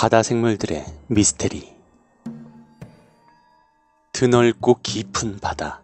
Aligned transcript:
바다 0.00 0.22
생물들의 0.22 0.86
미스테리 1.08 1.76
드넓고 4.12 4.78
깊은 4.82 5.40
바다 5.40 5.82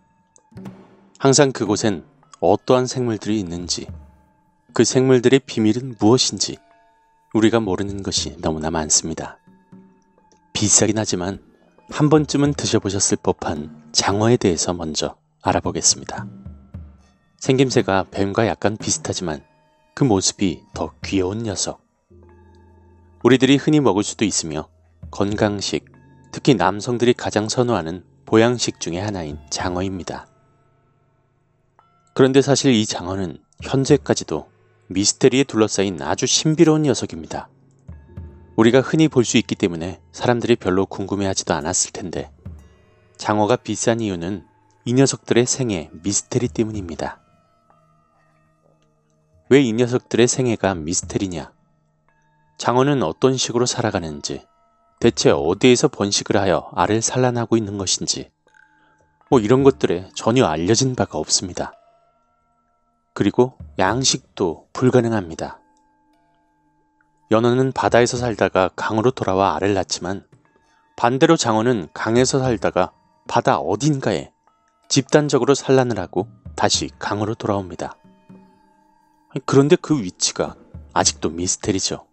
항상 1.19 1.53
그곳엔 1.53 2.03
어떠한 2.40 2.87
생물들이 2.87 3.38
있는지 3.38 3.87
그 4.72 4.84
생물들의 4.84 5.40
비밀은 5.40 5.97
무엇인지 6.01 6.56
우리가 7.34 7.60
모르는 7.60 8.02
것이 8.02 8.40
너무나 8.40 8.71
많습니다. 8.71 9.37
비싸긴 10.54 10.96
하지만 10.96 11.38
한 11.90 12.08
번쯤은 12.08 12.54
드셔보셨을 12.54 13.19
법한 13.22 13.90
장어에 13.92 14.38
대해서 14.38 14.72
먼저 14.72 15.19
알아보겠습니다. 15.42 16.27
생김새가 17.37 18.06
뱀과 18.12 18.46
약간 18.46 18.78
비슷하지만 18.78 19.45
그 19.95 20.05
모습이 20.05 20.62
더 20.73 20.95
귀여운 21.05 21.42
녀석. 21.42 21.86
우리들이 23.23 23.56
흔히 23.56 23.80
먹을 23.80 24.02
수도 24.02 24.25
있으며 24.25 24.69
건강식, 25.11 25.87
특히 26.33 26.55
남성들이 26.55 27.15
가장 27.15 27.48
선호하는 27.48 28.05
보양식 28.27 28.80
중의 28.80 29.01
하나인 29.01 29.39
장어입니다. 29.51 30.27
그런데 32.15 32.42
사실 32.42 32.73
이 32.73 32.87
장어는 32.87 33.39
현재까지도 33.62 34.48
미스테리에 34.89 35.45
둘러싸인 35.45 36.01
아주 36.02 36.27
신비로운 36.27 36.83
녀석입니다. 36.83 37.48
우리가 38.56 38.80
흔히 38.80 39.09
볼 39.09 39.25
수 39.25 39.37
있기 39.37 39.55
때문에 39.55 40.01
사람들이 40.12 40.56
별로 40.56 40.87
궁금해하지도 40.87 41.53
않았을 41.53 41.92
텐데 41.92 42.30
장어가 43.17 43.56
비싼 43.56 44.01
이유는 44.01 44.45
이 44.84 44.92
녀석들의 44.95 45.47
생애 45.47 45.91
미스테리 46.03 46.48
때문입니다. 46.48 47.20
왜 49.48 49.62
이 49.62 49.73
녀석들의 49.73 50.27
생애가 50.27 50.75
미스테리냐? 50.75 51.53
장어는 52.59 53.03
어떤 53.03 53.37
식으로 53.37 53.67
살아가는지, 53.67 54.47
대체 54.99 55.31
어디에서 55.31 55.89
번식을 55.89 56.37
하여 56.37 56.71
알을 56.75 57.03
산란하고 57.03 57.57
있는 57.57 57.77
것인지, 57.79 58.31
뭐 59.29 59.41
이런 59.41 59.62
것들에 59.62 60.09
전혀 60.15 60.47
알려진 60.47 60.95
바가 60.95 61.19
없습니다. 61.19 61.73
그리고 63.12 63.59
양식도 63.79 64.69
불가능합니다. 64.73 65.61
연어는 67.31 67.73
바다에서 67.73 68.17
살다가 68.17 68.71
강으로 68.77 69.11
돌아와 69.11 69.57
알을 69.57 69.75
낳지만 69.75 70.25
반대로 70.97 71.37
장어는 71.37 71.89
강에서 71.93 72.39
살다가 72.39 72.93
바다 73.27 73.59
어딘가에 73.59 74.31
집단적으로 74.89 75.55
산란을 75.55 75.99
하고 75.99 76.29
다시 76.55 76.89
강으로 76.99 77.34
돌아옵니다. 77.34 77.97
그런데 79.45 79.77
그 79.77 80.01
위치가 80.01 80.55
아직도 80.95 81.31
미스테리죠. 81.31 82.07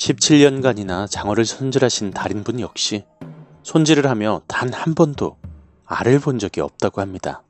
17년간이나 0.00 1.08
장어를 1.10 1.44
손질하신 1.44 2.12
달인분 2.12 2.58
역시 2.60 3.04
손질을 3.62 4.08
하며 4.08 4.40
단 4.48 4.72
한 4.72 4.94
번도 4.94 5.36
알을 5.84 6.20
본 6.20 6.38
적이 6.38 6.62
없다고 6.62 7.02
합니다. 7.02 7.42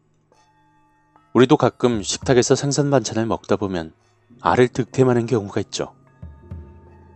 우리도 1.32 1.56
가끔 1.56 2.02
식탁에서 2.02 2.56
생선 2.56 2.90
반찬을 2.90 3.24
먹다 3.26 3.54
보면 3.54 3.92
알을 4.40 4.66
득템하는 4.68 5.26
경우가 5.26 5.60
있죠. 5.60 5.94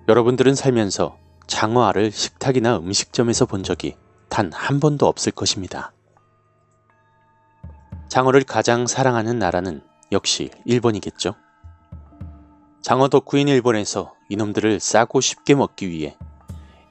여러분들은 0.09 0.55
살면서 0.55 1.19
장어 1.49 1.83
알을 1.85 2.13
식탁이나 2.13 2.79
음식점에서 2.79 3.47
본 3.47 3.65
적이 3.65 3.97
단 4.29 4.53
한 4.53 4.79
번도 4.79 5.07
없을 5.07 5.33
것입니다. 5.33 5.93
장어를 8.09 8.45
가장 8.45 8.87
사랑하는 8.87 9.39
나라는 9.41 9.83
역시 10.13 10.51
일본이겠죠. 10.65 11.35
장어 12.85 13.09
덕후인 13.09 13.49
일본에서 13.49 14.13
이놈들을 14.29 14.79
싸고 14.79 15.23
쉽게 15.23 15.55
먹기 15.55 15.89
위해 15.89 16.19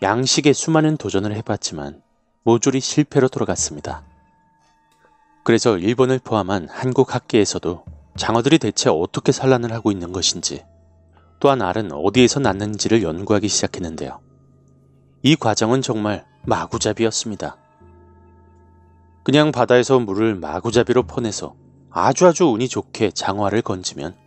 양식에 0.01 0.51
수많은 0.51 0.97
도전을 0.97 1.35
해봤지만 1.35 2.01
모조리 2.41 2.79
실패로 2.79 3.27
돌아갔습니다. 3.27 4.03
그래서 5.43 5.77
일본을 5.77 6.17
포함한 6.23 6.67
한국 6.67 7.13
학계에서도 7.13 7.85
장어들이 8.17 8.57
대체 8.57 8.89
어떻게 8.89 9.31
산란을 9.31 9.71
하고 9.71 9.91
있는 9.91 10.11
것인지 10.11 10.65
또한 11.39 11.61
알은 11.61 11.91
어디에서 11.91 12.39
낳는지를 12.39 13.03
연구하기 13.03 13.47
시작했는데요. 13.47 14.19
이 15.21 15.35
과정은 15.35 15.83
정말 15.83 16.25
마구잡이였습니다. 16.47 17.57
그냥 19.21 19.51
바다에서 19.51 19.99
물을 19.99 20.33
마구잡이로 20.33 21.03
퍼내서 21.03 21.53
아주 21.91 22.25
아주 22.25 22.45
운이 22.45 22.67
좋게 22.67 23.11
장어알을 23.11 23.61
건지면 23.61 24.22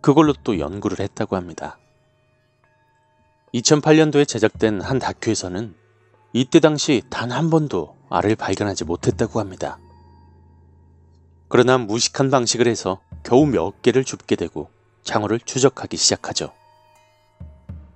그걸로 0.00 0.32
또 0.44 0.58
연구를 0.58 1.00
했다고 1.00 1.36
합니다. 1.36 1.78
2008년도에 3.54 4.28
제작된 4.28 4.80
한 4.80 4.98
다큐에서는 4.98 5.74
이때 6.32 6.60
당시 6.60 7.02
단 7.08 7.32
한 7.32 7.50
번도 7.50 7.96
알을 8.10 8.36
발견하지 8.36 8.84
못했다고 8.84 9.40
합니다. 9.40 9.78
그러나 11.48 11.78
무식한 11.78 12.30
방식을 12.30 12.66
해서 12.66 13.00
겨우 13.22 13.46
몇 13.46 13.80
개를 13.80 14.04
줍게 14.04 14.36
되고 14.36 14.70
장어를 15.02 15.40
추적하기 15.40 15.96
시작하죠. 15.96 16.52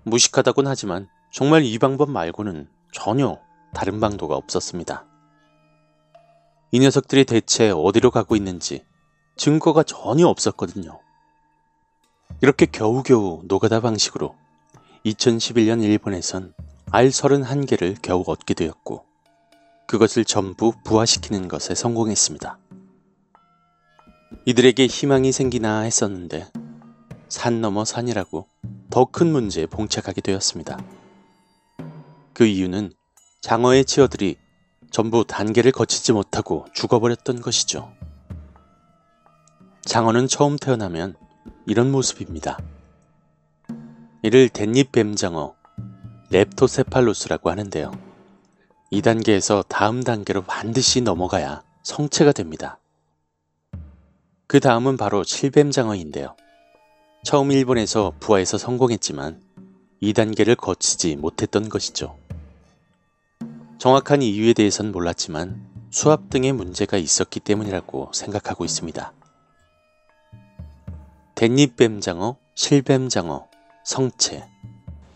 무식하다곤 0.05 0.67
하지만 0.67 1.09
정말 1.31 1.65
이 1.65 1.79
방법 1.79 2.11
말고는 2.11 2.69
전혀 2.93 3.39
다른 3.75 4.01
방도가 4.01 4.37
없었습니다. 4.37 5.05
이 6.73 6.79
녀석들이 6.81 7.27
대체 7.27 7.71
어디로 7.71 8.11
가고 8.11 8.35
있는지 8.37 8.85
증거가 9.37 9.83
전혀 9.83 10.27
없었거든요. 10.27 11.02
이렇게 12.41 12.67
겨우겨우 12.67 13.43
노가다 13.45 13.81
방식으로 13.81 14.35
2011년 15.05 15.83
일본에선 15.83 16.55
알 16.91 17.09
31개를 17.09 17.97
겨우 18.03 18.25
얻게 18.27 18.55
되었고 18.55 19.05
그것을 19.87 20.25
전부 20.25 20.73
부화시키는 20.85 21.49
것에 21.49 21.75
성공했습니다. 21.75 22.59
이들에게 24.47 24.87
희망이 24.87 25.33
생기나 25.33 25.81
했었는데 25.81 26.51
산 27.29 27.61
넘어 27.61 27.85
산이라고 27.85 28.47
더 28.91 29.05
큰 29.07 29.33
문제에 29.33 29.67
봉착하게 29.67 30.21
되었습니다. 30.21 30.79
그 32.33 32.45
이유는 32.45 32.93
장어의 33.41 33.85
치어들이 33.85 34.37
전부 34.91 35.25
단계를 35.25 35.73
거치지 35.73 36.13
못하고 36.13 36.67
죽어버렸던 36.75 37.41
것이죠. 37.41 37.93
장어는 39.85 40.29
처음 40.29 40.57
태어나면 40.57 41.17
이런 41.67 41.93
모습입니다. 41.93 42.59
이를 44.23 44.49
댄잎뱀장어, 44.49 45.55
렙토세팔로스라고 46.31 47.51
하는데요. 47.51 47.93
이 48.91 49.01
단계에서 49.01 49.63
다음 49.69 50.03
단계로 50.03 50.43
반드시 50.43 51.01
넘어가야 51.01 51.63
성체가 51.83 52.33
됩니다. 52.33 52.79
그 54.47 54.61
다음은 54.61 54.97
바로 54.97 55.23
실뱀장어인데요. 55.23 56.37
처음 57.25 57.53
일본에서 57.53 58.13
부화해서 58.19 58.59
성공했지만 58.59 59.41
2단계를 60.03 60.57
거치지 60.57 61.17
못했던 61.17 61.69
것이죠. 61.69 62.19
정확한 63.79 64.23
이유에 64.23 64.53
대해선 64.53 64.93
몰랐지만 64.93 65.65
수압 65.91 66.29
등의 66.29 66.53
문제가 66.53 66.97
있었기 66.97 67.41
때문이라고 67.41 68.11
생각하고 68.13 68.65
있습니다. 68.65 69.13
댄잎뱀장어, 71.43 72.37
실뱀장어, 72.55 73.49
성체 73.83 74.49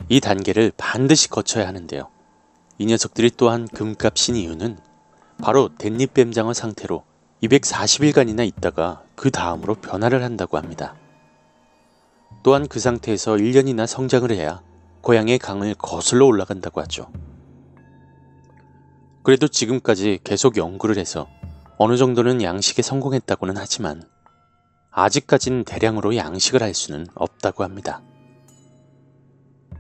이 0.09 0.19
단계를 0.19 0.73
반드시 0.77 1.29
거쳐야 1.31 1.69
하는데요. 1.69 2.09
이 2.79 2.87
녀석들이 2.87 3.31
또한 3.37 3.69
금값인 3.69 4.35
이유는 4.35 4.77
바로 5.41 5.69
댄잎뱀장어 5.79 6.53
상태로 6.53 7.05
240일간이나 7.45 8.45
있다가 8.45 9.05
그 9.15 9.31
다음으로 9.31 9.77
변화를 9.77 10.25
한다고 10.25 10.57
합니다. 10.57 10.97
또한 12.43 12.67
그 12.67 12.81
상태에서 12.81 13.37
1년이나 13.37 13.87
성장을 13.87 14.29
해야 14.33 14.63
고향의 15.03 15.39
강을 15.39 15.77
거슬러 15.77 16.27
올라간다고 16.27 16.81
하죠. 16.81 17.07
그래도 19.23 19.47
지금까지 19.47 20.19
계속 20.25 20.57
연구를 20.57 20.99
해서 20.99 21.29
어느 21.79 21.97
정도는 21.97 22.43
양식에 22.43 22.83
성공했다고는 22.83 23.55
하지만 23.57 24.03
아직까진 24.99 25.65
대량으로 25.65 26.17
양식을 26.17 26.63
할 26.63 26.73
수는 26.73 27.07
없다고 27.15 27.65
합니다. 27.65 28.01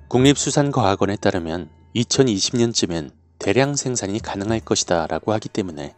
국립수산과학원에 0.08 1.16
따르면 1.16 1.70
2020년쯤엔 1.94 3.12
대량 3.38 3.76
생산이 3.76 4.20
가능할 4.20 4.60
것이다 4.60 5.06
라고 5.06 5.32
하기 5.32 5.48
때문에 5.48 5.96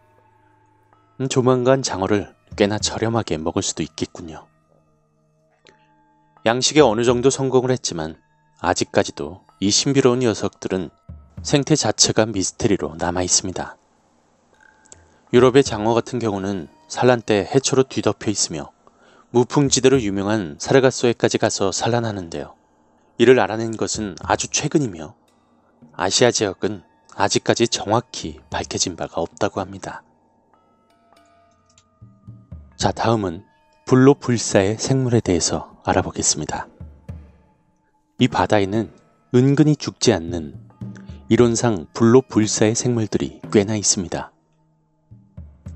조만간 1.29 1.83
장어를 1.83 2.33
꽤나 2.55 2.79
저렴하게 2.79 3.39
먹을 3.39 3.61
수도 3.61 3.83
있겠군요. 3.83 4.47
양식에 6.45 6.79
어느 6.79 7.03
정도 7.03 7.29
성공을 7.29 7.71
했지만 7.71 8.15
아직까지도 8.61 9.41
이 9.59 9.69
신비로운 9.69 10.19
녀석들은 10.19 10.89
생태 11.43 11.75
자체가 11.75 12.25
미스테리로 12.27 12.95
남아 12.97 13.23
있습니다. 13.23 13.77
유럽의 15.33 15.65
장어 15.65 15.93
같은 15.93 16.19
경우는 16.19 16.69
산란 16.87 17.21
때 17.21 17.49
해초로 17.53 17.83
뒤덮여 17.83 18.31
있으며 18.31 18.71
무풍지대로 19.31 20.01
유명한 20.01 20.55
사르가소에까지 20.59 21.37
가서 21.37 21.71
산란하는데요. 21.71 22.55
이를 23.19 23.39
알아낸 23.39 23.77
것은 23.77 24.15
아주 24.23 24.47
최근이며 24.47 25.13
아시아 25.93 26.31
지역은 26.31 26.81
아직까지 27.15 27.67
정확히 27.67 28.39
밝혀진 28.49 28.95
바가 28.95 29.21
없다고 29.21 29.59
합니다. 29.59 30.03
자, 32.75 32.91
다음은 32.91 33.43
불로 33.85 34.13
불사의 34.15 34.77
생물에 34.79 35.19
대해서 35.19 35.79
알아보겠습니다. 35.83 36.67
이 38.19 38.27
바다에는 38.27 38.91
은근히 39.35 39.75
죽지 39.75 40.11
않는 40.13 40.59
이론상 41.27 41.85
불로 41.93 42.21
불사의 42.21 42.73
생물들이 42.73 43.41
꽤나 43.51 43.75
있습니다. 43.75 44.31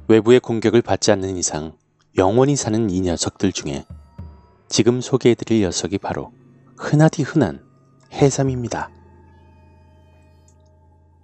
외부의 0.08 0.40
공격을 0.40 0.82
받지 0.82 1.12
않는 1.12 1.38
이상 1.38 1.74
영원히 2.16 2.56
사는 2.56 2.92
이 2.92 3.02
녀석들 3.02 3.52
중에 3.52 3.86
지금 4.70 5.02
소개해드릴 5.02 5.62
녀석이 5.64 5.98
바로 5.98 6.32
흔하디 6.78 7.24
흔한 7.24 7.66
해삼입니다. 8.12 8.92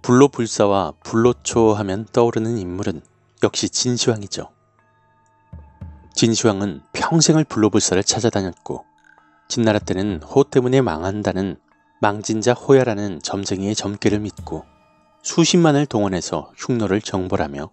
불로불사와 0.02 0.94
불로초 1.04 1.74
하면 1.74 2.06
떠오르는 2.12 2.58
인물은 2.58 3.02
역시 3.44 3.68
진시황이죠. 3.68 4.50
진시황은 6.14 6.82
평생을 6.92 7.44
불로불사를 7.44 8.02
찾아다녔고 8.02 8.84
진나라 9.48 9.78
때는 9.78 10.20
호 10.24 10.42
때문에 10.42 10.80
망한다는 10.80 11.56
망진자 12.00 12.54
호야라는 12.54 13.20
점쟁이의 13.22 13.76
점괘를 13.76 14.18
믿고 14.18 14.64
수십만을 15.22 15.86
동원해서 15.86 16.52
흉노를 16.56 17.00
정벌하며 17.00 17.70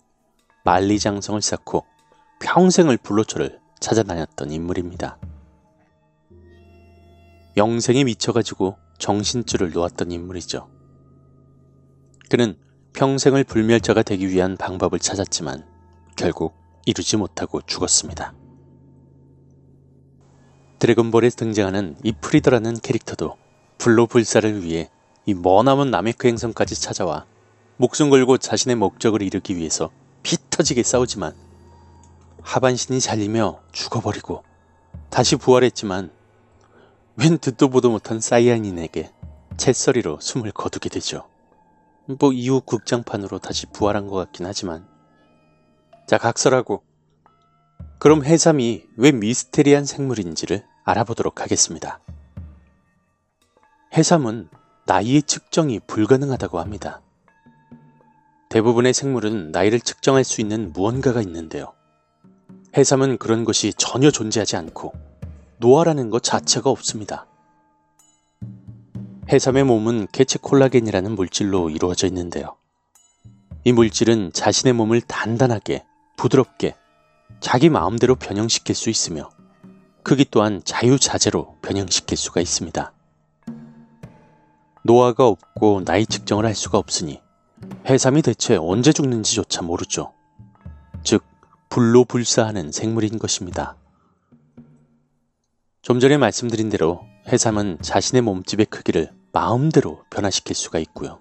만리장성을 0.64 1.42
쌓고 1.42 1.86
평생을 2.40 2.98
불로초를 2.98 3.60
찾아다녔던 3.80 4.52
인물입니다. 4.52 5.18
영생에 7.56 8.04
미쳐가지고 8.04 8.78
정신줄을 9.00 9.72
놓았던 9.72 10.12
인물이죠. 10.12 10.70
그는 12.30 12.58
평생을 12.94 13.44
불멸자가 13.44 14.04
되기 14.04 14.30
위한 14.30 14.58
방법을 14.58 15.00
찾았지만 15.00 15.66
결국 16.16 16.54
이루지 16.86 17.18
못하고 17.18 17.62
죽었습니다. 17.62 18.34
드래곤볼에 20.80 21.30
등장하는 21.30 21.98
이 22.04 22.12
프리더라는 22.12 22.80
캐릭터도 22.80 23.36
불로불사를 23.80 24.64
위해 24.64 24.90
이 25.26 25.34
머나먼 25.34 25.90
남해크 25.90 26.28
행성까지 26.28 26.80
찾아와 26.80 27.26
목숨 27.78 28.10
걸고 28.10 28.38
자신의 28.38 28.76
목적을 28.76 29.22
이루기 29.22 29.56
위해서 29.56 29.90
피 30.24 30.38
터지게 30.50 30.84
싸우지만 30.84 31.47
하반신이 32.48 33.02
잘리며 33.02 33.60
죽어버리고 33.74 34.42
다시 35.10 35.36
부활했지만 35.36 36.10
웬 37.18 37.38
듣도 37.40 37.70
보도 37.70 37.92
못한 37.92 38.22
사이아닌에게 38.22 39.12
채서리로 39.58 40.20
숨을 40.22 40.52
거두게 40.54 40.88
되죠. 40.88 41.28
뭐 42.06 42.32
이후 42.32 42.62
극장판으로 42.62 43.40
다시 43.40 43.66
부활한 43.66 44.08
것 44.08 44.16
같긴 44.16 44.46
하지만 44.46 44.88
자 46.08 46.18
각설하고 46.18 46.84
그럼 48.00 48.24
해삼이 48.24 48.86
왜 48.96 49.12
미스테리한 49.12 49.84
생물인지를 49.84 50.66
알아보도록 50.86 51.42
하겠습니다. 51.42 52.00
해삼은 53.94 54.48
나이의 54.86 55.24
측정이 55.24 55.82
불가능하다고 55.86 56.60
합니다. 56.60 57.02
대부분의 58.48 58.94
생물은 58.94 59.52
나이를 59.52 59.82
측정할 59.82 60.24
수 60.24 60.40
있는 60.40 60.72
무언가가 60.72 61.22
있는데요. 61.22 61.77
해삼은 62.78 63.18
그런 63.18 63.44
것이 63.44 63.74
전혀 63.74 64.12
존재하지 64.12 64.56
않고 64.56 64.94
노화라는 65.58 66.12
것 66.12 66.22
자체가 66.22 66.70
없습니다. 66.70 67.26
해삼의 69.30 69.64
몸은 69.64 70.08
개체 70.12 70.38
콜라겐이라는 70.40 71.16
물질로 71.16 71.72
이루어져 71.72 72.06
있는데요. 72.06 72.56
이 73.64 73.72
물질은 73.74 74.32
자신의 74.32 74.74
몸을 74.74 75.02
단단하게, 75.02 75.86
부드럽게, 76.18 76.76
자기 77.40 77.70
마음대로 77.70 78.14
변형시킬 78.14 78.76
수 78.76 78.92
있으며 78.92 79.32
크기 80.04 80.24
또한 80.30 80.62
자유자재로 80.64 81.58
변형시킬 81.64 82.16
수가 82.16 82.42
있습니다. 82.42 82.94
노화가 84.84 85.26
없고 85.28 85.84
나이 85.84 86.06
측정을 86.06 86.46
할 86.46 86.54
수가 86.54 86.78
없으니 86.78 87.22
해삼이 87.90 88.22
대체 88.22 88.56
언제 88.56 88.94
죽는지조차 88.94 89.64
모르죠. 89.64 90.14
즉, 91.04 91.24
불로 91.70 92.06
불사하는 92.06 92.72
생물인 92.72 93.20
것입니다. 93.20 93.76
좀 95.82 96.00
전에 96.00 96.18
말씀드린 96.18 96.70
대로 96.70 97.02
해삼은 97.28 97.80
자신의 97.82 98.22
몸집의 98.22 98.68
크기를 98.68 99.12
마음대로 99.32 100.04
변화시킬 100.10 100.56
수가 100.56 100.80
있고요. 100.80 101.20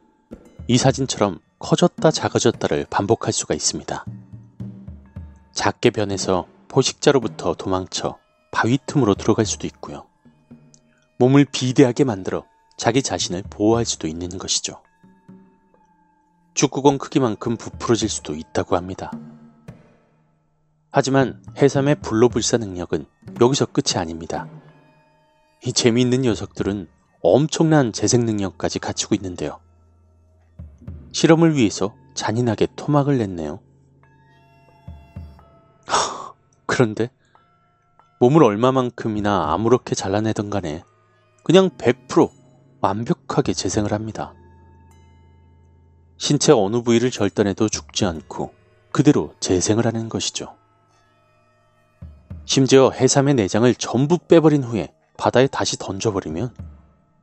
이 0.69 0.79
사진처럼 0.79 1.41
커졌다 1.59 2.11
작아졌다를 2.11 2.87
반복할 2.91 3.33
수가 3.33 3.55
있습니다. 3.55 4.05
작게 5.53 5.91
변해서 5.91 6.47
포식자로부터 6.69 7.55
도망쳐 7.55 8.19
바위 8.53 8.79
틈으로 8.87 9.15
들어갈 9.15 9.47
수도 9.47 9.67
있고요. 9.67 10.07
몸을 11.19 11.47
비대하게 11.47 12.05
만들어 12.05 12.45
자기 12.77 13.03
자신을 13.03 13.43
보호할 13.49 13.85
수도 13.85 14.07
있는 14.07 14.29
것이죠. 14.39 14.83
축구공 16.55 16.99
크기만큼 16.99 17.57
부풀어질 17.57 18.09
수도 18.09 18.35
있다고 18.35 18.77
합니다. 18.77 19.11
하지만 20.99 21.43
해삼의 21.59 21.97
불로불사 21.97 22.57
능력은 22.57 23.05
여기서 23.39 23.67
끝이 23.67 24.01
아닙니다. 24.01 24.49
이 25.63 25.71
재미있는 25.75 26.23
녀석들은 26.23 26.89
엄청난 27.21 27.93
재생 27.93 28.25
능력까지 28.25 28.79
갖추고 28.79 29.15
있는데요. 29.17 29.61
실험을 31.13 31.55
위해서 31.55 31.95
잔인하게 32.15 32.69
토막을 32.77 33.19
냈네요. 33.19 33.61
그런데 36.65 37.11
몸을 38.19 38.43
얼마만큼이나 38.43 39.53
아무렇게 39.53 39.95
잘라내던 39.95 40.49
간에 40.49 40.83
그냥 41.45 41.69
100% 41.77 42.31
완벽하게 42.81 43.53
재생을 43.53 43.93
합니다. 43.93 44.33
신체 46.17 46.53
어느 46.53 46.81
부위를 46.81 47.11
절단해도 47.11 47.69
죽지 47.69 48.07
않고 48.07 48.55
그대로 48.93 49.35
재생을 49.41 49.85
하는 49.85 50.09
것이죠. 50.09 50.57
심지어 52.47 52.91
해삼의 52.91 53.35
내장을 53.35 53.75
전부 53.75 54.19
빼버린 54.19 54.63
후에 54.63 54.95
바다에 55.19 55.49
다시 55.49 55.77
던져버리면 55.79 56.55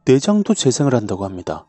내장도 0.05 0.53
재생을 0.53 0.93
한다고 0.93 1.23
합니다. 1.23 1.65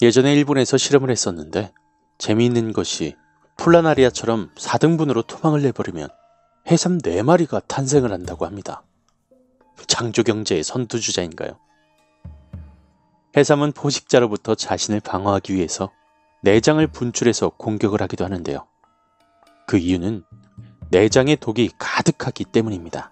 예전에 0.00 0.34
일본에서 0.34 0.76
실험을 0.76 1.10
했었는데 1.10 1.72
재미있는 2.18 2.72
것이 2.72 3.16
플라나리아처럼 3.56 4.52
4등분으로 4.54 5.26
토막을 5.26 5.62
내버리면 5.62 6.08
해삼 6.70 6.98
4마리가 6.98 7.66
탄생을 7.66 8.12
한다고 8.12 8.46
합니다. 8.46 8.84
창조경제의 9.88 10.62
선두주자인가요? 10.62 11.58
해삼은 13.36 13.72
포식자로부터 13.72 14.54
자신을 14.54 15.00
방어하기 15.00 15.54
위해서 15.54 15.90
내장을 16.42 16.86
분출해서 16.86 17.50
공격을 17.50 18.00
하기도 18.00 18.24
하는데요. 18.24 18.66
그 19.66 19.76
이유는 19.76 20.24
내장에 20.90 21.36
독이 21.36 21.70
가득하기 21.78 22.44
때문입니다. 22.44 23.10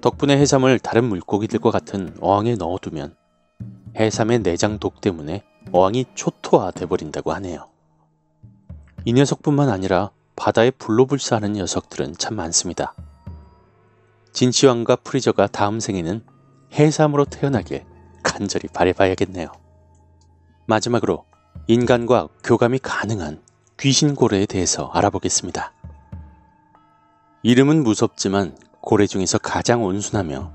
덕분에 0.00 0.36
해삼을 0.36 0.78
다른 0.78 1.04
물고기들과 1.04 1.70
같은 1.70 2.14
어항에 2.20 2.54
넣어두면 2.54 3.16
해삼의 3.96 4.42
내장 4.42 4.78
독 4.78 5.00
때문에 5.00 5.44
어항이 5.72 6.06
초토화 6.14 6.70
돼 6.72 6.86
버린다고 6.86 7.32
하네요. 7.32 7.68
이 9.04 9.12
녀석뿐만 9.12 9.70
아니라 9.70 10.10
바다에 10.36 10.70
불로불사하는 10.70 11.54
녀석들은 11.54 12.14
참 12.18 12.36
많습니다. 12.36 12.94
진시황과 14.32 14.96
프리저가 14.96 15.48
다음 15.48 15.80
생에는 15.80 16.24
해삼으로 16.72 17.24
태어나길 17.24 17.84
간절히 18.22 18.68
바래봐야겠네요. 18.68 19.50
마지막으로 20.66 21.24
인간과 21.66 22.28
교감이 22.44 22.78
가능한 22.78 23.42
귀신고래에 23.80 24.46
대해서 24.46 24.90
알아보겠습니다. 24.92 25.72
이름은 27.48 27.82
무섭지만 27.82 28.54
고래 28.82 29.06
중에서 29.06 29.38
가장 29.38 29.82
온순하며 29.82 30.52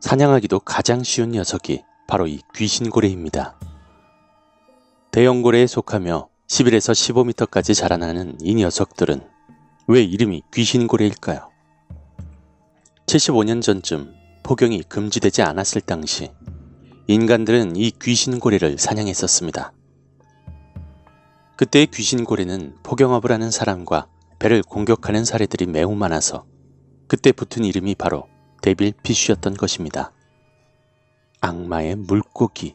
사냥하기도 0.00 0.60
가장 0.60 1.02
쉬운 1.02 1.32
녀석이 1.32 1.84
바로 2.08 2.26
이 2.26 2.40
귀신고래입니다. 2.54 3.60
대형고래에 5.10 5.66
속하며 5.66 6.30
11에서 6.46 6.94
15m까지 7.44 7.74
자라나는 7.74 8.38
이 8.40 8.54
녀석들은 8.54 9.20
왜 9.88 10.02
이름이 10.02 10.44
귀신고래일까요? 10.50 11.50
75년 13.04 13.60
전쯤 13.60 14.14
포경이 14.42 14.84
금지되지 14.84 15.42
않았을 15.42 15.82
당시 15.82 16.30
인간들은 17.06 17.76
이 17.76 17.90
귀신고래를 18.00 18.78
사냥했었습니다. 18.78 19.74
그때의 21.56 21.88
귀신고래는 21.88 22.76
포경업을 22.82 23.30
하는 23.30 23.50
사람과 23.50 24.08
배를 24.40 24.62
공격하는 24.62 25.26
사례들이 25.26 25.66
매우 25.66 25.94
많아서 25.94 26.46
그때 27.06 27.30
붙은 27.30 27.62
이름이 27.62 27.94
바로 27.94 28.26
데빌 28.62 28.94
피쉬였던 29.02 29.54
것입니다. 29.54 30.12
악마의 31.42 31.96
물고기. 31.96 32.74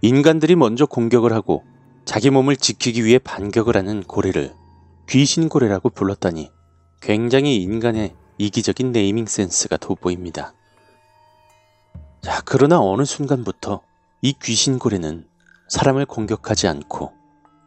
인간들이 0.00 0.56
먼저 0.56 0.86
공격을 0.86 1.34
하고 1.34 1.64
자기 2.06 2.30
몸을 2.30 2.56
지키기 2.56 3.04
위해 3.04 3.18
반격을 3.18 3.76
하는 3.76 4.02
고래를 4.02 4.54
귀신고래라고 5.08 5.90
불렀다니 5.90 6.50
굉장히 7.02 7.56
인간의 7.56 8.14
이기적인 8.38 8.92
네이밍 8.92 9.26
센스가 9.26 9.76
돋보입니다. 9.76 10.54
자, 12.22 12.40
그러나 12.46 12.80
어느 12.80 13.04
순간부터 13.04 13.82
이 14.22 14.32
귀신고래는 14.32 15.26
사람을 15.68 16.06
공격하지 16.06 16.68
않고 16.68 17.12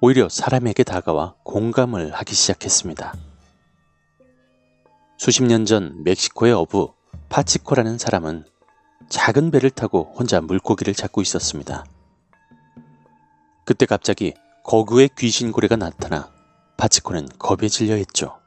오히려 0.01 0.29
사람에게 0.29 0.83
다가와 0.83 1.35
공감을 1.43 2.13
하기 2.13 2.33
시작했습니다. 2.33 3.13
수십 5.17 5.43
년 5.43 5.65
전 5.65 6.03
멕시코의 6.03 6.53
어부 6.53 6.93
파치코라는 7.27 7.97
사람은 7.97 8.45
작은 9.09 9.51
배를 9.51 9.69
타고 9.71 10.13
혼자 10.17 10.39
물고기를 10.39 10.93
잡고 10.93 11.21
있었습니다. 11.21 11.83
그때 13.65 13.85
갑자기 13.85 14.33
거구의 14.63 15.09
귀신고래가 15.17 15.75
나타나 15.75 16.31
파치코는 16.77 17.27
겁에 17.37 17.67
질려 17.67 17.95
했죠. 17.95 18.39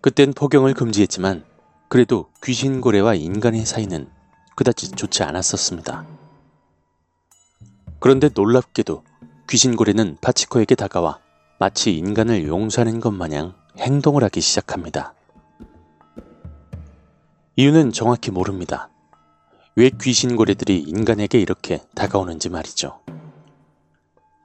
그땐 0.00 0.32
포경을 0.32 0.74
금지했지만 0.74 1.44
그래도 1.88 2.30
귀신고래와 2.42 3.14
인간의 3.14 3.64
사이는 3.64 4.10
그다지 4.56 4.90
좋지 4.92 5.22
않았었습니다. 5.22 6.04
그런데 8.00 8.28
놀랍게도 8.34 9.04
귀신고래는 9.50 10.18
파치코에게 10.20 10.76
다가와 10.76 11.18
마치 11.58 11.96
인간을 11.96 12.46
용서하는 12.46 13.00
것 13.00 13.10
마냥 13.10 13.54
행동을 13.78 14.22
하기 14.24 14.40
시작합니다. 14.40 15.12
이유는 17.56 17.90
정확히 17.90 18.30
모릅니다. 18.30 18.90
왜 19.74 19.90
귀신고래들이 19.90 20.78
인간에게 20.78 21.40
이렇게 21.40 21.82
다가오는지 21.96 22.48
말이죠. 22.48 23.00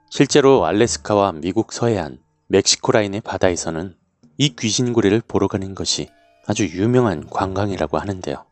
실제로 0.10 0.66
알래스카와 0.66 1.34
미국 1.34 1.72
서해안, 1.72 2.18
멕시코 2.48 2.92
라인의 2.92 3.22
바다에서는 3.22 3.96
이 4.40 4.56
귀신고래를 4.56 5.22
보러 5.28 5.48
가는 5.48 5.76
것이 5.76 6.10
아주 6.48 6.66
유명한 6.66 7.30
관광이라고 7.30 8.00
하는데요. 8.00 8.44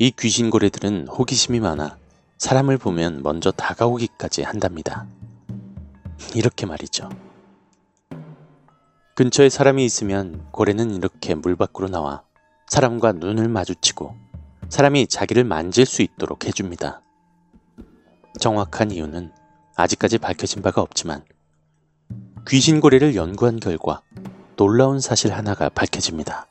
이 0.00 0.10
귀신고래들은 0.10 1.06
호기심이 1.06 1.60
많아 1.60 2.01
사람을 2.42 2.76
보면 2.76 3.22
먼저 3.22 3.52
다가오기까지 3.52 4.42
한답니다. 4.42 5.06
이렇게 6.34 6.66
말이죠. 6.66 7.08
근처에 9.14 9.48
사람이 9.48 9.84
있으면 9.84 10.48
고래는 10.50 10.90
이렇게 10.90 11.36
물 11.36 11.54
밖으로 11.54 11.86
나와 11.86 12.24
사람과 12.66 13.12
눈을 13.12 13.46
마주치고 13.46 14.16
사람이 14.68 15.06
자기를 15.06 15.44
만질 15.44 15.86
수 15.86 16.02
있도록 16.02 16.44
해줍니다. 16.44 17.02
정확한 18.40 18.90
이유는 18.90 19.32
아직까지 19.76 20.18
밝혀진 20.18 20.62
바가 20.62 20.82
없지만 20.82 21.24
귀신 22.48 22.80
고래를 22.80 23.14
연구한 23.14 23.60
결과 23.60 24.02
놀라운 24.56 24.98
사실 24.98 25.32
하나가 25.32 25.68
밝혀집니다. 25.68 26.48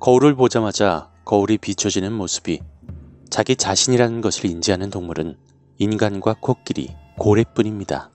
거울을 0.00 0.34
보자마자 0.34 1.12
거울이 1.24 1.58
비춰지는 1.58 2.12
모습이 2.12 2.60
자기 3.34 3.56
자신이라는 3.56 4.20
것을 4.20 4.46
인지하는 4.46 4.90
동물은 4.90 5.36
인간과 5.78 6.36
코끼리, 6.38 6.94
고래뿐입니다. 7.18 8.12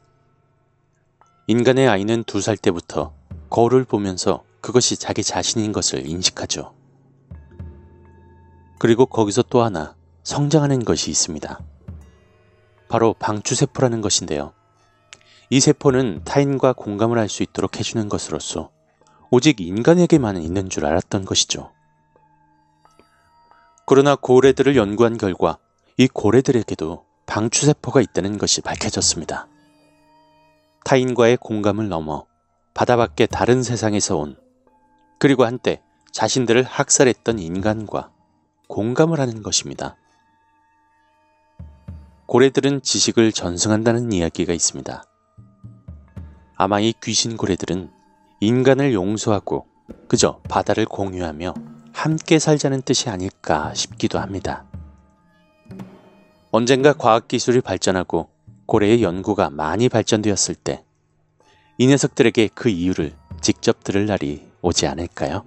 인간의 1.47 1.89
아이는 1.89 2.23
두 2.23 2.39
살 2.39 2.55
때부터 2.55 3.13
거울을 3.49 3.83
보면서 3.83 4.45
그것이 4.61 4.95
자기 4.95 5.21
자신인 5.21 5.73
것을 5.73 6.07
인식하죠. 6.07 6.73
그리고 8.79 9.05
거기서 9.05 9.41
또 9.49 9.61
하나 9.61 9.93
성장하는 10.23 10.85
것이 10.85 11.11
있습니다. 11.11 11.59
바로 12.87 13.13
방추세포라는 13.15 13.99
것인데요. 13.99 14.53
이 15.49 15.59
세포는 15.59 16.21
타인과 16.23 16.71
공감을 16.71 17.17
할 17.17 17.27
수 17.27 17.43
있도록 17.43 17.77
해주는 17.77 18.07
것으로서 18.07 18.69
오직 19.31 19.59
인간에게만 19.59 20.41
있는 20.41 20.69
줄 20.69 20.85
알았던 20.85 21.25
것이죠. 21.25 21.73
그러나 23.89 24.15
고래들을 24.15 24.75
연구한 24.75 25.17
결과 25.17 25.57
이 25.97 26.07
고래들에게도 26.07 27.05
방추세포가 27.25 28.01
있다는 28.01 28.37
것이 28.37 28.61
밝혀졌습니다. 28.61 29.47
타인과의 30.85 31.37
공감을 31.37 31.89
넘어 31.89 32.27
바다 32.75 32.97
밖의 32.97 33.25
다른 33.31 33.63
세상에서 33.63 34.17
온 34.17 34.37
그리고 35.17 35.43
한때 35.43 35.81
자신들을 36.11 36.61
학살했던 36.61 37.39
인간과 37.39 38.11
공감을 38.67 39.19
하는 39.19 39.41
것입니다. 39.41 39.97
고래들은 42.27 42.83
지식을 42.83 43.31
전승한다는 43.31 44.13
이야기가 44.13 44.53
있습니다. 44.53 45.03
아마 46.57 46.79
이 46.79 46.93
귀신 47.01 47.37
고래들은 47.37 47.89
인간을 48.39 48.93
용서하고 48.93 49.65
그저 50.07 50.39
바다를 50.47 50.85
공유하며 50.85 51.78
함께 51.93 52.39
살자는 52.39 52.81
뜻이 52.83 53.09
아닐까 53.09 53.73
싶기도 53.73 54.19
합니다. 54.19 54.65
언젠가 56.51 56.93
과학기술이 56.93 57.61
발전하고 57.61 58.29
고래의 58.65 59.03
연구가 59.03 59.49
많이 59.49 59.89
발전되었을 59.89 60.55
때 60.55 60.83
이 61.81 61.87
녀석들에게 61.87 62.49
그 62.53 62.67
이유를 62.67 63.13
직접 63.39 63.85
들을 63.85 64.05
날이 64.05 64.45
오지 64.61 64.85
않을까요? 64.85 65.45